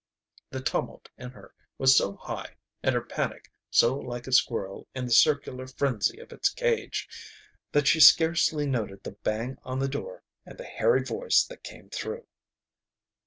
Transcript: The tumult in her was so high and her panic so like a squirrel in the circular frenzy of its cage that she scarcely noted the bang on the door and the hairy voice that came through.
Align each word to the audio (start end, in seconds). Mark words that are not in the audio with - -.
The 0.49 0.61
tumult 0.63 1.09
in 1.15 1.29
her 1.29 1.53
was 1.77 1.95
so 1.95 2.15
high 2.15 2.55
and 2.81 2.95
her 2.95 3.03
panic 3.03 3.51
so 3.69 3.95
like 3.99 4.25
a 4.25 4.31
squirrel 4.31 4.87
in 4.95 5.05
the 5.05 5.11
circular 5.11 5.67
frenzy 5.67 6.17
of 6.17 6.31
its 6.31 6.49
cage 6.49 7.07
that 7.71 7.85
she 7.87 7.99
scarcely 7.99 8.65
noted 8.65 9.03
the 9.03 9.11
bang 9.11 9.57
on 9.61 9.77
the 9.77 9.87
door 9.87 10.23
and 10.43 10.57
the 10.57 10.63
hairy 10.63 11.03
voice 11.05 11.43
that 11.47 11.63
came 11.63 11.91
through. 11.91 12.25